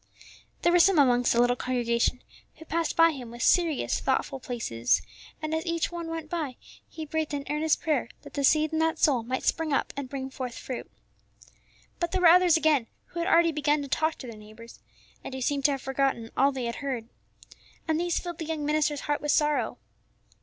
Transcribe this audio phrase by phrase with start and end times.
[0.63, 2.23] There were some amongst the little congregation
[2.55, 5.03] who passed by him with serious, thoughtful faces,
[5.43, 6.55] and as each one went by
[6.89, 10.09] he breathed an earnest prayer that the seed in that soul might spring up and
[10.09, 10.89] bring forth fruit.
[11.99, 14.79] But there were others again who had already begun to talk to their neighbors,
[15.23, 17.07] and who seemed to have forgotten all they had heard.
[17.87, 19.77] And these filled the young minister's heart with sorrow.